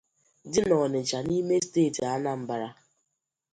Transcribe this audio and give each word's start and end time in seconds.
dị 0.51 0.61
n'Ọnịtsha 0.67 1.19
n'ime 1.27 1.55
steeti 1.67 2.01
Anambra 2.13 2.69